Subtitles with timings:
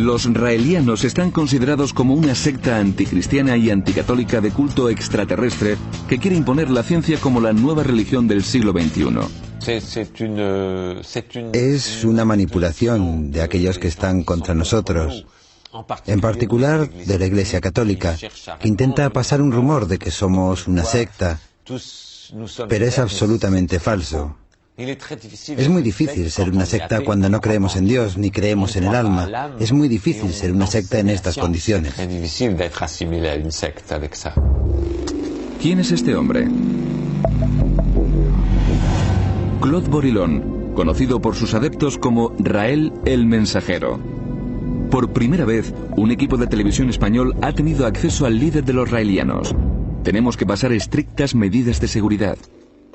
[0.00, 5.76] Los raelianos están considerados como una secta anticristiana y anticatólica de culto extraterrestre
[6.08, 9.18] que quiere imponer la ciencia como la nueva religión del siglo XXI.
[11.52, 15.26] Es una manipulación de aquellos que están contra nosotros,
[16.06, 18.16] en particular de la Iglesia Católica,
[18.58, 21.38] que intenta pasar un rumor de que somos una secta,
[22.70, 24.39] pero es absolutamente falso.
[24.80, 28.94] Es muy difícil ser una secta cuando no creemos en Dios ni creemos en el
[28.94, 29.54] alma.
[29.58, 31.94] Es muy difícil ser una secta en estas condiciones.
[35.60, 36.48] ¿Quién es este hombre?
[39.60, 44.00] Claude Borilón, conocido por sus adeptos como Rael el Mensajero.
[44.90, 48.90] Por primera vez, un equipo de televisión español ha tenido acceso al líder de los
[48.90, 49.54] raelianos.
[50.02, 52.38] Tenemos que pasar estrictas medidas de seguridad.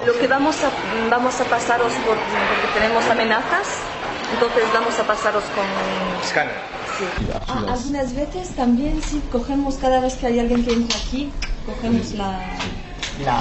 [0.05, 0.69] Lo que vamos a,
[1.09, 3.67] vamos a pasaros por, porque tenemos amenazas,
[4.33, 5.65] entonces vamos a pasaros con...
[6.23, 6.53] Escáner.
[6.97, 7.05] Sí.
[7.47, 11.29] Ah, algunas veces también sí cogemos cada vez que hay alguien que entra aquí,
[11.65, 12.39] cogemos la,
[13.25, 13.39] La,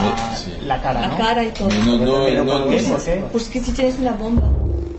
[0.66, 1.18] la cara, la ¿no?
[1.18, 1.68] cara y todo.
[1.68, 2.82] ¿Pero por qué?
[2.82, 3.24] ¿Por qué?
[3.30, 4.48] Pues que si tienes una bomba.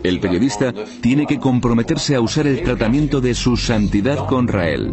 [0.02, 0.72] El periodista
[1.02, 4.92] tiene que comprometerse a usar el tratamiento de su santidad con Rael.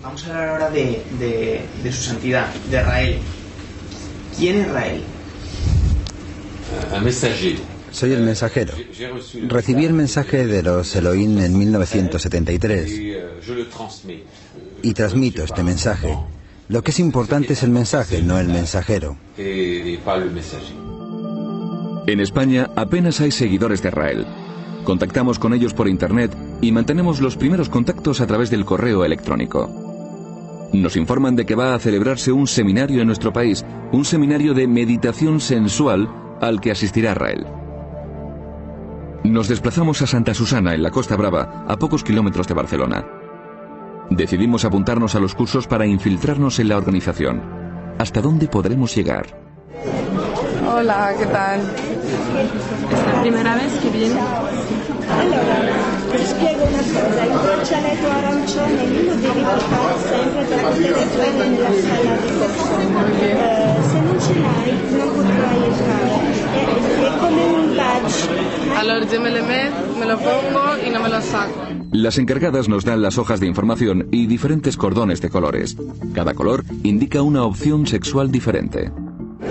[0.00, 3.18] Vamos a hablar ahora de, de, de su santidad, de Rael.
[4.38, 5.02] ¿Quién es Rael?
[7.90, 8.74] Soy el mensajero.
[9.48, 13.00] Recibí el mensaje de los Elohim en 1973
[14.82, 16.14] y transmito este mensaje.
[16.68, 19.16] Lo que es importante es el mensaje, no el mensajero.
[22.06, 24.26] En España apenas hay seguidores de Rael.
[24.84, 29.70] Contactamos con ellos por internet y mantenemos los primeros contactos a través del correo electrónico.
[30.72, 34.66] Nos informan de que va a celebrarse un seminario en nuestro país, un seminario de
[34.66, 37.46] meditación sensual al que asistirá Rael.
[39.24, 43.04] Nos desplazamos a Santa Susana, en la Costa Brava, a pocos kilómetros de Barcelona.
[44.10, 47.42] Decidimos apuntarnos a los cursos para infiltrarnos en la organización.
[47.98, 49.26] ¿Hasta dónde podremos llegar?
[50.72, 51.60] Hola, ¿qué tal?
[51.60, 54.20] ¿Es la primera vez que viene?
[67.36, 68.28] Un badge.
[68.76, 71.52] Alors yo me lo meto, me lo pongo y no me lo saco.
[71.92, 75.76] Las encargadas nos dan las hojas de información y diferentes cordones de colores.
[76.14, 78.90] Cada color indica una opción sexual diferente.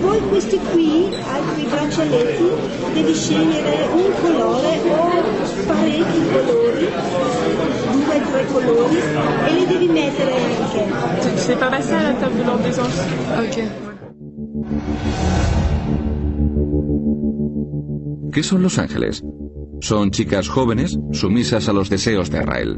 [0.02, 2.48] Poi questi qui, altri braccialetti,
[2.92, 5.10] devi scegliere un colore o
[5.66, 6.88] parecchi colori,
[7.92, 8.98] due o tre colori,
[9.46, 11.36] e li devi mettere anche.
[11.36, 13.00] C'est pas passé à la table de l'ordre des anges
[13.38, 13.56] Ok.
[18.36, 19.24] ¿Qué son los ángeles?
[19.80, 22.76] Son chicas jóvenes, sumisas a los deseos de Rael.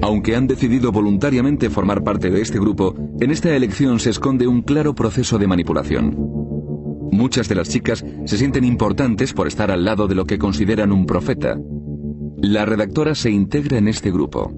[0.00, 4.62] Aunque han decidido voluntariamente formar parte de este grupo, en esta elección se esconde un
[4.62, 6.16] claro proceso de manipulación.
[7.12, 10.90] Muchas de las chicas se sienten importantes por estar al lado de lo que consideran
[10.90, 11.58] un profeta.
[12.38, 14.50] La redactora se integra en este grupo.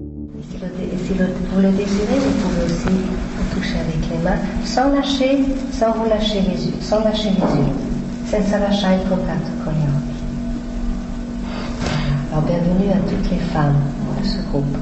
[12.31, 13.75] Alors bienvenue à toutes les femmes
[14.17, 14.77] de ce groupe.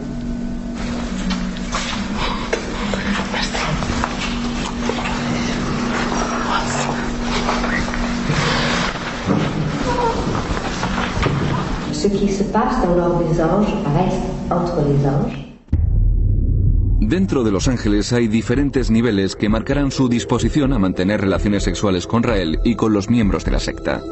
[11.91, 14.21] Ce qui se passe dans l'ordre des anges reste
[14.51, 15.49] entre les anges.
[17.01, 22.05] Dentro de los ángeles hay diferentes niveles que marcarán su disposición a mantener relaciones sexuales
[22.05, 24.03] con Rael y con los miembros de la secta.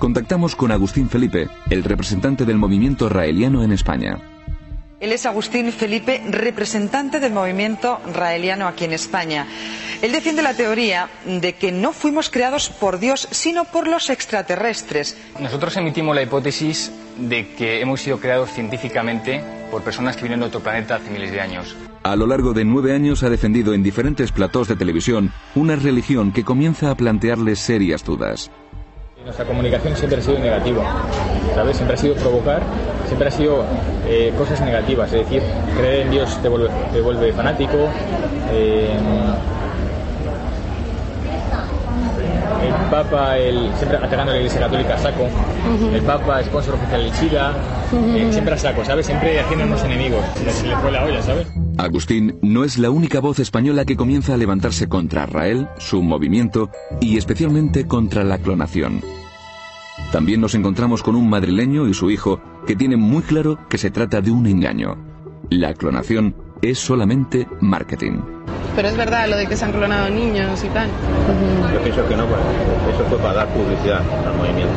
[0.00, 4.18] Contactamos con Agustín Felipe, el representante del movimiento raeliano en España.
[4.98, 9.46] Él es Agustín Felipe, representante del movimiento raeliano aquí en España.
[10.00, 15.18] Él defiende la teoría de que no fuimos creados por Dios, sino por los extraterrestres.
[15.38, 20.46] Nosotros emitimos la hipótesis de que hemos sido creados científicamente por personas que vienen de
[20.46, 21.76] otro planeta hace miles de años.
[22.04, 26.32] A lo largo de nueve años ha defendido en diferentes platós de televisión una religión
[26.32, 28.50] que comienza a plantearle serias dudas.
[29.24, 30.82] Nuestra comunicación siempre ha sido negativa,
[31.54, 31.76] ¿sabes?
[31.76, 32.62] Siempre ha sido provocar,
[33.06, 33.64] siempre ha sido
[34.08, 35.42] eh, cosas negativas, es decir,
[35.76, 37.76] creer en Dios te vuelve, fanático,
[38.50, 38.96] eh,
[42.66, 45.28] el Papa, el, siempre atacando a la Iglesia Católica a saco,
[45.92, 47.54] el Papa, sponsor oficial del SIDA,
[47.92, 49.06] eh, siempre a saco, ¿sabes?
[49.06, 51.46] Siempre haciéndonos enemigos, se le fue la olla, ¿sabes?
[51.78, 56.70] Agustín no es la única voz española que comienza a levantarse contra Israel, su movimiento
[57.00, 59.02] y especialmente contra la clonación.
[60.12, 63.90] También nos encontramos con un madrileño y su hijo que tienen muy claro que se
[63.90, 64.96] trata de un engaño.
[65.48, 68.20] La clonación es solamente marketing.
[68.80, 70.88] Pero es verdad lo de que se han clonado niños y tal.
[71.70, 72.40] Yo pienso que no, pues,
[72.94, 74.72] eso fue para dar publicidad al movimiento.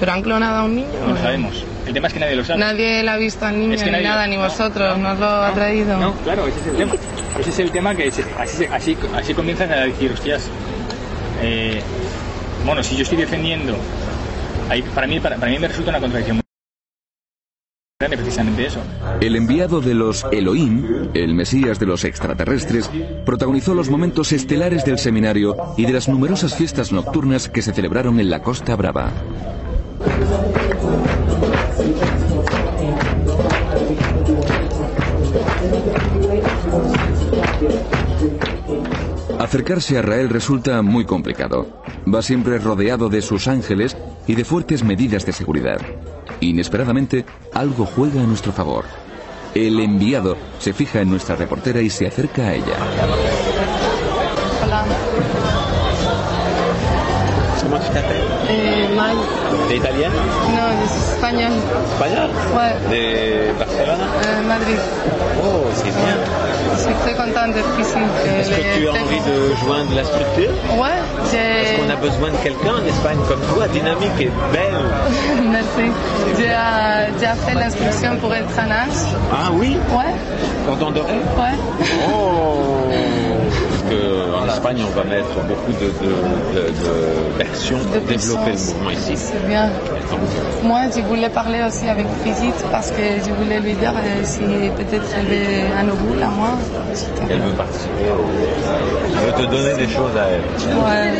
[0.00, 0.88] ¿Pero han clonado a un niño?
[1.06, 1.64] No lo sabemos.
[1.86, 2.58] El tema es que nadie lo sabe.
[2.58, 5.96] Nadie le ha visto al niño ni nada, ni vosotros, nos lo ha traído.
[5.98, 6.94] No, claro, ese es el tema.
[7.38, 10.48] Ese es el tema que así, así, así comienzan a decir, hostias,
[11.40, 11.80] eh,
[12.66, 13.76] bueno, si yo estoy defendiendo,
[14.68, 16.43] ahí, para, mí, para, para mí me resulta una contradicción
[19.20, 22.90] El enviado de los Elohim, el Mesías de los extraterrestres,
[23.24, 28.20] protagonizó los momentos estelares del seminario y de las numerosas fiestas nocturnas que se celebraron
[28.20, 29.12] en la Costa Brava.
[39.38, 41.68] Acercarse a Rael resulta muy complicado.
[42.12, 45.80] Va siempre rodeado de sus ángeles y de fuertes medidas de seguridad.
[46.40, 48.84] Inesperadamente, algo juega a nuestro favor.
[49.54, 52.76] El enviado se fija en nuestra reportera y se acerca a ella.
[54.64, 54.84] Hola.
[58.94, 59.68] ¿Cómo te Eh, mal.
[59.68, 60.14] ¿De italiano?
[60.54, 61.52] No, de español.
[61.92, 62.30] ¿Español?
[62.54, 62.74] Ouais.
[62.90, 64.04] ¿De Barcelona?
[64.24, 64.78] Euh, Madrid.
[65.42, 66.16] Oh, c'est bien.
[66.76, 67.98] Je suis très contente d'être ici.
[68.38, 70.50] Est-ce que tu as envie de joindre la structure?
[70.78, 74.78] Ouais, Parce qu'on a besoin de quelqu'un en Espagne comme toi, dynamique et belle?
[75.50, 75.90] Merci.
[76.38, 79.00] J'ai euh, déjà fait l'inscription pour être un âge.
[79.32, 79.76] Ah oui?
[79.90, 80.14] Ouais.
[80.94, 81.56] De rêve Ouais.
[82.12, 82.88] Oh
[83.94, 86.12] qu'en Espagne, on va mettre beaucoup de, de,
[86.54, 89.12] de, de versions pour développer le mouvement ici.
[89.16, 89.70] C'est bien.
[90.62, 94.40] Moi, je voulais parler aussi avec Brigitte parce que je voulais lui dire euh, si
[94.40, 96.50] peut-être elle veut un oboule à moi.
[97.28, 98.06] Elle veut participer.
[99.14, 100.42] Je veux te donner des choses à elle.
[100.84, 101.12] Ouais.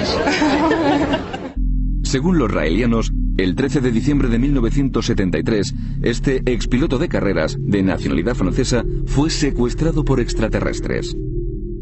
[2.04, 8.36] Según los raelianos, el 13 de diciembre de 1973, este expiloto de carreras, de nacionalidad
[8.36, 11.16] francesa, fue secuestrado por extraterrestres.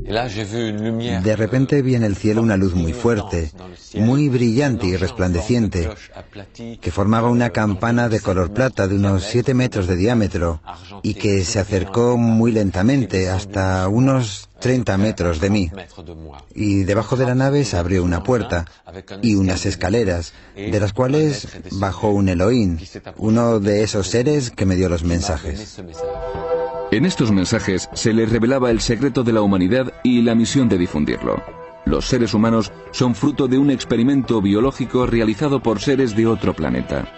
[0.04, 3.50] De repente vi en el cielo una luz muy fuerte,
[3.94, 5.88] muy brillante y resplandeciente,
[6.80, 10.60] que formaba una campana de color plata de unos 7 metros de diámetro
[11.02, 15.70] y que se acercó muy lentamente hasta unos 30 metros de mí.
[16.54, 18.64] Y debajo de la nave se abrió una puerta
[19.22, 22.78] y unas escaleras, de las cuales bajó un Elohim,
[23.16, 25.80] uno de esos seres que me dio los mensajes.
[26.92, 30.76] En estos mensajes se les revelaba el secreto de la humanidad y la misión de
[30.76, 31.42] difundirlo.
[31.86, 37.08] Los seres humanos son fruto de un experimento biológico realizado por seres de otro planeta.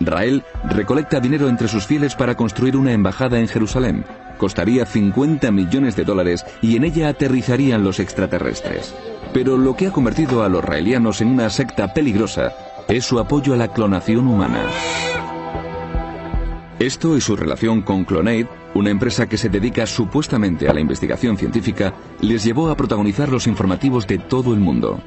[0.00, 4.06] Rael recolecta dinero entre sus fieles para construir una embajada en Jerusalén.
[4.38, 8.94] Costaría 50 millones de dólares y en ella aterrizarían los extraterrestres.
[9.34, 12.54] Pero lo que ha convertido a los raelianos en una secta peligrosa
[12.88, 14.62] es su apoyo a la clonación humana.
[16.78, 18.46] Esto y su relación con Clonaid,
[18.78, 23.46] una empresa que se dedica supuestamente a la investigación científica, les llevó a protagonizar los
[23.46, 25.00] informativos de todo el mundo.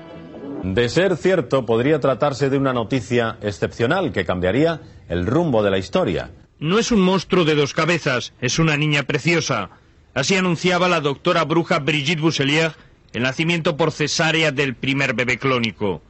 [0.63, 5.79] De ser cierto, podría tratarse de una noticia excepcional que cambiaría el rumbo de la
[5.79, 6.31] historia.
[6.59, 9.71] No es un monstruo de dos cabezas, es una niña preciosa.
[10.13, 12.73] Así anunciaba la doctora bruja Brigitte Bousselier
[13.13, 16.01] el nacimiento por cesárea del primer bebé clónico.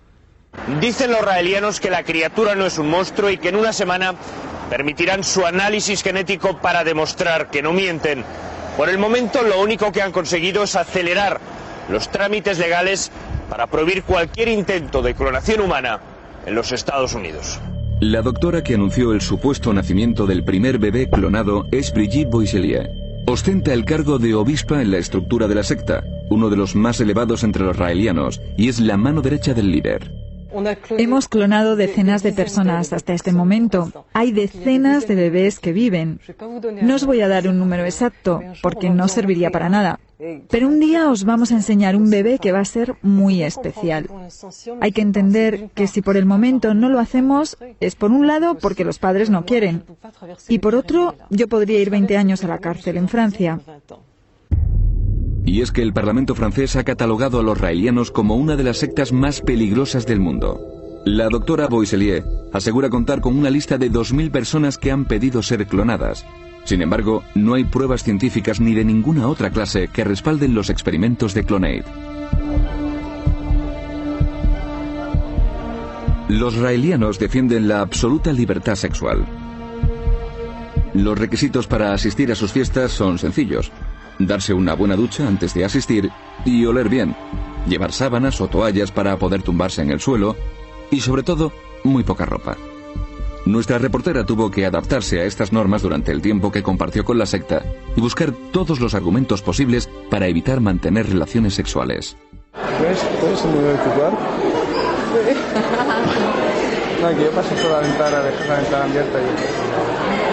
[0.79, 4.15] Dicen los raelianos que la criatura no es un monstruo y que en una semana
[4.71, 8.23] permitirán su análisis genético para demostrar que no mienten.
[8.77, 11.41] Por el momento lo único que han conseguido es acelerar
[11.89, 13.11] los trámites legales
[13.49, 15.99] para prohibir cualquier intento de clonación humana
[16.45, 17.59] en los Estados Unidos.
[17.99, 22.89] La doctora que anunció el supuesto nacimiento del primer bebé clonado es Brigitte Boisselier.
[23.27, 27.01] Ostenta el cargo de obispa en la estructura de la secta, uno de los más
[27.01, 30.30] elevados entre los raelianos, y es la mano derecha del líder.
[30.97, 34.05] Hemos clonado decenas de personas hasta este momento.
[34.13, 36.19] Hay decenas de bebés que viven.
[36.81, 39.99] No os voy a dar un número exacto, porque no serviría para nada.
[40.49, 44.07] Pero un día os vamos a enseñar un bebé que va a ser muy especial.
[44.79, 48.55] Hay que entender que si por el momento no lo hacemos, es por un lado
[48.55, 49.83] porque los padres no quieren.
[50.47, 53.59] Y por otro, yo podría ir 20 años a la cárcel en Francia.
[55.45, 58.77] Y es que el Parlamento francés ha catalogado a los raelianos como una de las
[58.77, 60.59] sectas más peligrosas del mundo.
[61.05, 65.65] La doctora Boisselier asegura contar con una lista de 2.000 personas que han pedido ser
[65.65, 66.25] clonadas.
[66.63, 71.33] Sin embargo, no hay pruebas científicas ni de ninguna otra clase que respalden los experimentos
[71.33, 71.85] de Clonade.
[76.29, 79.25] Los raelianos defienden la absoluta libertad sexual.
[80.93, 83.71] Los requisitos para asistir a sus fiestas son sencillos.
[84.19, 86.11] Darse una buena ducha antes de asistir
[86.45, 87.15] y oler bien.
[87.67, 90.35] Llevar sábanas o toallas para poder tumbarse en el suelo
[90.91, 91.51] y sobre todo,
[91.83, 92.57] muy poca ropa.
[93.45, 97.25] Nuestra reportera tuvo que adaptarse a estas normas durante el tiempo que compartió con la
[97.25, 97.63] secta
[97.95, 102.17] y buscar todos los argumentos posibles para evitar mantener relaciones sexuales.
[102.77, 104.17] ¿Puedes, puedes tu cuarto?
[107.01, 110.30] No, que yo paso por la ventana, dejo la ventana abierta y...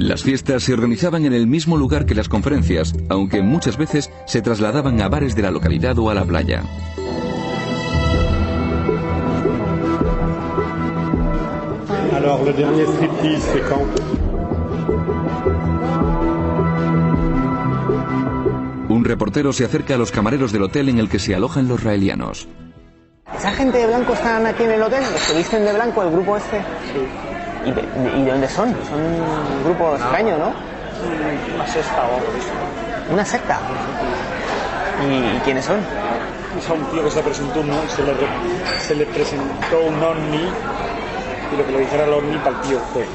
[0.00, 4.40] Las fiestas se organizaban en el mismo lugar que las conferencias, aunque muchas veces se
[4.40, 6.62] trasladaban a bares de la localidad o a la playa.
[12.16, 13.84] Alors, le dernier striptease, c'est quand
[18.88, 21.84] Un reportero se acerca a los camareros del hotel en el que se alojan los
[21.84, 22.48] raelianos.
[23.36, 25.02] ¿Esa gente de blanco están aquí en el hotel?
[25.12, 26.56] ¿Los que visten de blanco, el grupo este?
[26.58, 27.29] Sí.
[27.64, 27.82] ¿Y de,
[28.18, 28.74] y de dónde son?
[28.88, 30.52] Son un grupo extraño, ¿no?
[31.54, 33.12] Una secta o algo eso.
[33.12, 33.58] ¿Una secta?
[35.06, 35.78] ¿Y, y quiénes son?
[36.58, 38.14] Es un tío que se presentó, un, se, le,
[38.80, 40.48] se le presentó un ovni
[41.52, 43.02] y lo que le dijera al ovni para el tío fue.
[43.02, 43.06] Y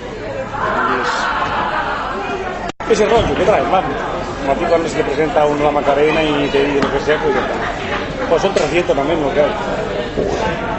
[1.01, 2.91] es...
[2.91, 3.91] Ese rollo que trae, vamos.
[4.49, 6.99] A ti cuando se le presenta a uno la Macarena y te dice lo que
[6.99, 7.55] sea, pues ya está.
[8.29, 9.51] Pues son 300 también lo que hay.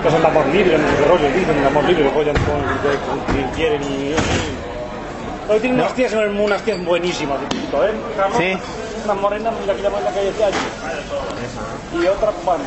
[0.02, 2.36] Pues son de amor libre, no sé qué rollo, dicen de amor libre, lo follan
[2.36, 4.14] con quien quieren y...
[5.48, 7.92] Hoy tiene unas tías, unas tías buenísimas, ¿eh?
[8.36, 8.58] Sí.
[9.04, 10.56] Unas morenas, mira que llaman la calle de allí.
[12.02, 12.64] Y otra, bueno,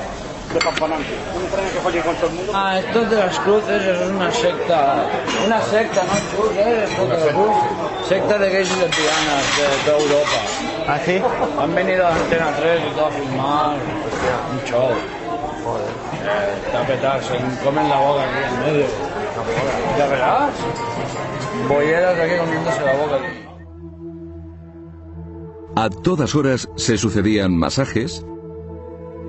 [0.53, 1.09] de campanante.
[1.35, 2.51] Un extraño que folle con todo el mundo.
[2.55, 5.05] Ah, esto de las cruces eso es una secta.
[5.45, 6.13] Una secta, ¿no?
[6.13, 6.85] Chus, ¿eh?
[6.89, 7.55] Esto de la cruz.
[8.07, 10.37] Secta de gays y lesbianas de toda Europa.
[10.87, 11.21] ¿Ah, sí?
[11.59, 13.75] Han venido a Antena 3 y todo a filmar.
[14.51, 14.89] Un show.
[16.88, 18.85] Petado, se comen la boca aquí en medio.
[19.97, 20.53] ¿Ya verás?
[21.67, 23.19] Bolleras aquí comiéndose la boca.
[25.75, 28.25] A todas horas se sucedían masajes,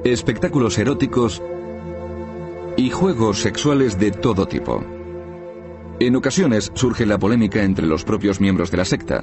[0.05, 1.43] espectáculos eróticos
[2.77, 4.83] y juegos sexuales de todo tipo.
[6.01, 9.23] En ocasiones surge la polémica entre los propios miembros de la secta.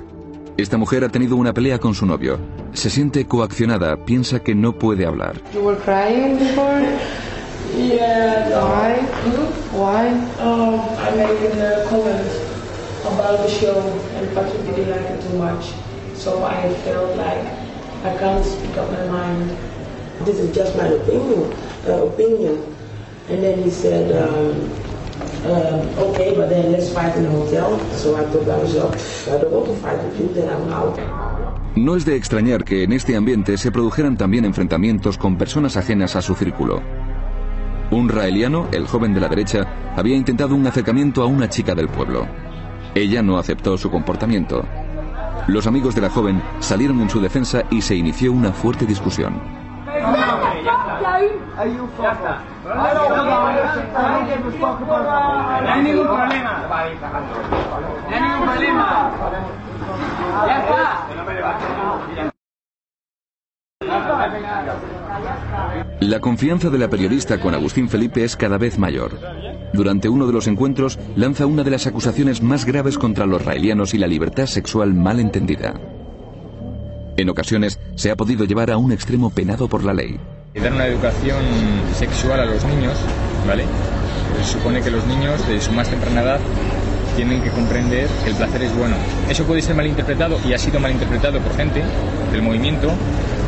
[0.57, 2.39] Esta mujer ha tenido una pelea con su novio.
[2.73, 5.39] Se siente coaccionada, piensa que no puede hablar.
[5.53, 6.81] You were crying before?
[7.77, 8.65] Yeah, no.
[8.65, 8.97] Why?
[9.71, 10.07] Why?
[10.41, 12.25] Um, I made a comment
[13.05, 13.77] about the show
[14.17, 15.73] and Patrick didn't like it too much.
[16.15, 17.45] So I felt like
[18.03, 19.55] I can't speak up my mind.
[20.25, 21.53] This is just my opinion.
[21.85, 22.63] Uh, opinion.
[23.29, 24.71] And then he said, um,
[25.45, 27.79] uh, okay, but then let's fight in a hotel.
[27.93, 30.97] So I told myself, I don't want to fight with you, then I'm out.
[31.75, 36.15] No es de extrañar que en este ambiente se produjeran también enfrentamientos con personas ajenas
[36.15, 36.81] a su círculo.
[37.91, 41.87] Un raeliano, el joven de la derecha, había intentado un acercamiento a una chica del
[41.87, 42.27] pueblo.
[42.95, 44.65] Ella no aceptó su comportamiento.
[45.47, 49.66] Los amigos de la joven salieron en su defensa y se inició una fuerte discusión.
[55.63, 56.67] No hay ningún problema.
[56.67, 59.11] No hay ningún problema.
[60.45, 61.07] Ya está.
[65.99, 69.19] La confianza de la periodista con Agustín Felipe es cada vez mayor.
[69.73, 73.93] Durante uno de los encuentros lanza una de las acusaciones más graves contra los raelianos
[73.93, 75.73] y la libertad sexual mal entendida.
[77.17, 80.19] En ocasiones se ha podido llevar a un extremo penado por la ley.
[80.61, 81.43] Dar una educación
[81.95, 82.97] sexual a los niños,
[83.47, 83.63] ¿vale?
[84.43, 86.39] Se supone que los niños de su más temprana edad
[87.15, 88.95] tienen que comprender que el placer es bueno.
[89.29, 91.83] Eso puede ser malinterpretado y ha sido malinterpretado por gente
[92.31, 92.91] del movimiento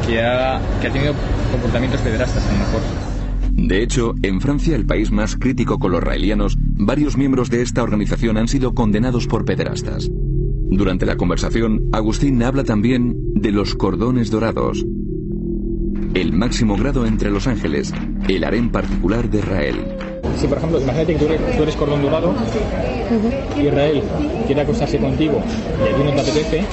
[0.07, 1.13] que ha, que ha tenido
[1.51, 2.81] comportamientos pederastas a lo mejor.
[3.51, 7.83] De hecho, en Francia, el país más crítico con los raelianos, varios miembros de esta
[7.83, 10.09] organización han sido condenados por pederastas.
[10.71, 14.85] Durante la conversación, Agustín habla también de los cordones dorados,
[16.19, 17.93] el máximo grado entre los ángeles,
[18.27, 19.75] el harén particular de Rael.
[20.39, 22.33] si por ejemplo, imagínate que tú eres, tú eres cordón dorado,
[23.57, 24.03] Israel
[24.45, 25.41] quiere acostarse contigo
[25.83, 26.63] y a ti no te apetece,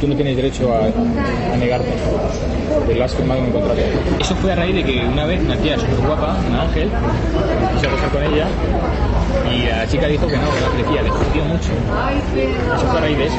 [0.00, 1.88] tú no tienes derecho a, a negarte.
[2.74, 3.80] Porque lo has firmado en un contrato.
[4.20, 6.90] Eso fue a raíz de que una vez una tía súper guapa, una ángel,
[7.74, 8.46] quise acostar con ella
[9.54, 11.70] y la chica dijo que no, que no apetecía, le jodió mucho.
[12.76, 13.36] Eso fue a raíz de eso.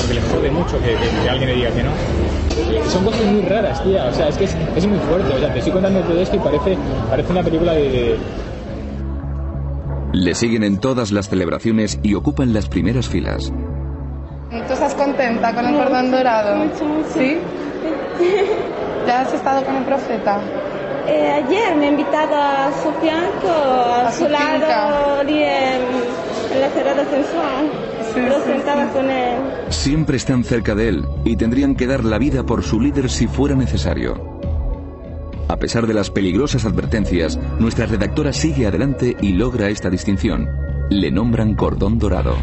[0.00, 1.90] Porque le jode mucho que, que- que alguien le diga que no.
[2.88, 4.04] Son cosas muy raras, tía.
[4.06, 5.34] O sea, es que es, es muy fuerte.
[5.34, 6.76] O sea, te estoy contando todo esto y parece,
[7.08, 8.18] parece una película de,
[10.12, 13.52] Le siguen en todas las celebraciones y ocupan las primeras filas.
[14.50, 16.64] ¿Tú estás contenta con el cordón dorado?
[17.14, 17.38] ¿Sí?
[19.06, 20.40] ¿Ya has estado con el profeta?
[21.08, 25.30] Eh, ayer me ha invitado a su fianco, a, su su lado, en,
[26.52, 27.91] en la cerrada sensual.
[28.16, 29.38] Lo sentaba con él.
[29.70, 33.26] Siempre están cerca de él y tendrían que dar la vida por su líder si
[33.26, 34.40] fuera necesario.
[35.48, 40.48] A pesar de las peligrosas advertencias, nuestra redactora sigue adelante y logra esta distinción.
[40.90, 42.36] Le nombran cordón dorado.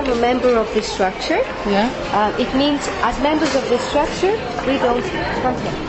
[0.00, 1.42] I'm a member of this structure.
[1.66, 1.90] Yeah.
[2.12, 4.32] Uh, it means, as members of this structure,
[4.66, 5.04] we don't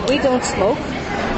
[0.10, 0.78] we don't smoke,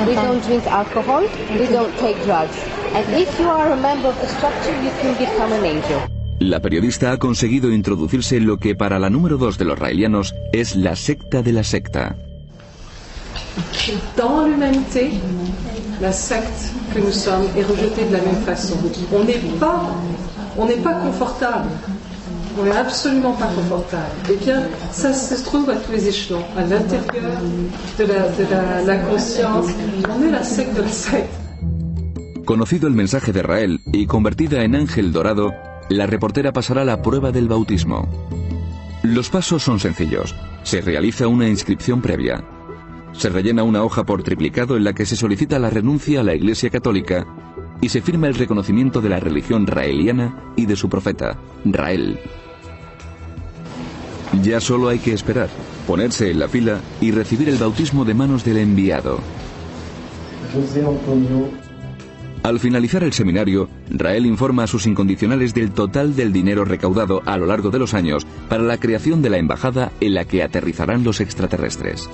[0.07, 1.23] we don't drink alcohol,
[1.59, 2.57] we don't take drugs.
[2.93, 6.01] And if you are a member of the structure, you can become an angel.
[6.39, 10.35] La periodista ha conseguido introducirse en lo que para la número dos de los raelianos
[10.51, 12.15] es la secta de la secta.
[14.17, 15.11] Dans l'humanité,
[16.01, 18.75] la secte que nous sommes est rejetée de la même façon.
[19.13, 19.89] On n'est pas,
[20.57, 21.69] on n'est pas confortable.
[22.59, 24.11] On n'est absolument confortable.
[24.29, 29.67] Eh bien, ça se trouve à tous les échelons, à la, de la- la conscience.
[29.67, 30.79] De la secte.
[32.45, 35.51] Conocido el mensaje de Rael y convertida en ángel dorado,
[35.89, 38.07] la reportera pasará la prueba del bautismo.
[39.01, 40.35] Los pasos son sencillos.
[40.63, 42.43] Se realiza una inscripción previa.
[43.13, 46.35] Se rellena una hoja por triplicado en la que se solicita la renuncia a la
[46.35, 47.25] Iglesia Católica
[47.81, 52.19] y se firma el reconocimiento de la religión raeliana y de su profeta, Rael.
[54.41, 55.49] Ya solo hay que esperar,
[55.85, 59.19] ponerse en la fila y recibir el bautismo de manos del enviado.
[62.43, 67.37] Al finalizar el seminario, Rael informa a sus incondicionales del total del dinero recaudado a
[67.37, 71.03] lo largo de los años para la creación de la embajada en la que aterrizarán
[71.03, 72.09] los extraterrestres.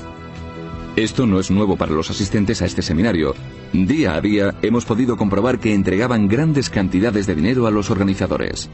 [0.95, 3.33] Esto no es nuevo para los asistentes a este seminario.
[3.73, 8.69] Día a día hemos podido comprobar que entregaban grandes cantidades de dinero a los organizadores.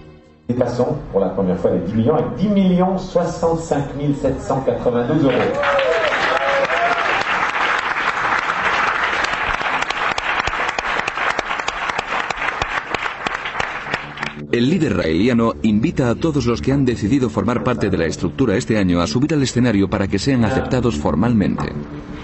[0.47, 3.85] Dépassons pour la première fois les 10 millions avec 10 millions 65
[4.21, 5.33] 782 euros.
[14.51, 18.55] El líder raeliano invita a todos los que han decidido formar parte de la estructura
[18.55, 21.73] este año a subir al escenario para que sean aceptados formalmente.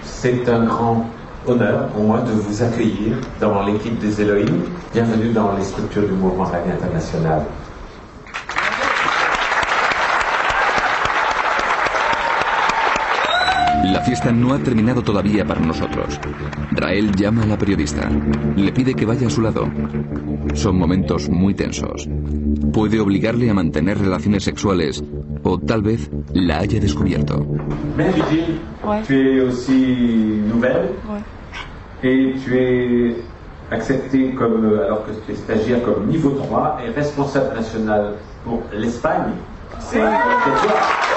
[0.02, 1.04] C'est un grand
[1.46, 4.62] honneur pour moi de vous accueillir dans l'équipe des Elohim.
[4.94, 7.42] Bienvenue dans les structures du mouvement Rallye international.
[13.92, 16.18] La fiesta no ha terminado todavía para nosotros.
[16.70, 18.08] Rael llama a la periodista.
[18.56, 19.70] Le pide que vaya a su lado.
[20.54, 22.08] Son momentos muy tensos.
[22.72, 25.04] Puede obligarle a mantener relaciones sexuales
[25.42, 27.46] o tal vez la haya descubierto.
[27.94, 28.60] Mais Gilles,
[29.06, 30.88] tu es aussi nouvelle
[32.02, 33.16] et tu es
[33.70, 39.34] acceptée comme, alors que tu es stagiaire comme niveau 3 et responsable national pour l'Espagne.
[39.80, 41.11] C'est c'est toi.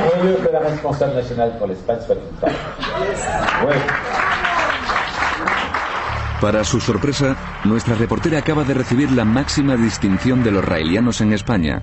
[0.00, 2.52] Merveilleux que la responsable nationale pour l'Espagne soit une femme.
[3.66, 3.76] Ouais.
[6.40, 11.32] Para su sorpresa, nuestra reportera acaba de recibir la máxima distinción de los raelianos en
[11.32, 11.82] España.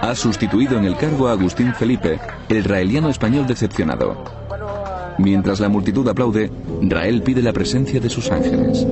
[0.00, 4.24] Ha sustituido en el cargo a Agustín Felipe, el raeliano español decepcionado.
[5.18, 8.86] Mientras la multitud aplaude, Rael pide la presencia de sus ángeles.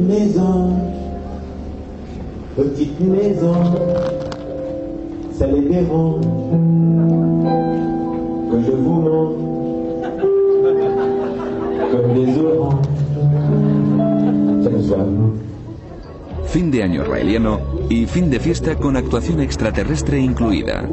[0.00, 0.87] Maison,
[2.58, 3.54] petite maison,
[5.38, 6.24] ça les dérange
[8.50, 9.38] que je vous montre
[11.92, 12.74] comme des oranges.
[16.46, 20.88] Fin de año raeliano y fin de fiesta con actuación extraterrestre incluida.